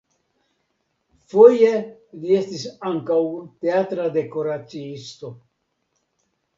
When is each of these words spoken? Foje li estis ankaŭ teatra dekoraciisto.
Foje 1.33 1.69
li 2.23 2.35
estis 2.39 2.65
ankaŭ 2.95 3.21
teatra 3.63 4.11
dekoraciisto. 4.19 5.37